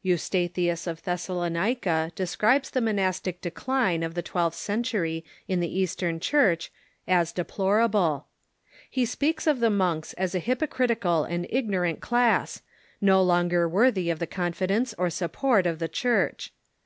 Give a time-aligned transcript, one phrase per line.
[0.00, 6.18] Eustathius of Thessalonica describes the monastic de cline of the twelfth century in the Eastern
[6.18, 6.72] Church
[7.06, 8.26] as deplora ble.
[8.88, 12.62] He speaks of the monks as a hypoci itical and ignorant class,
[13.02, 16.50] no longer worthy of the confidence or support of the Church.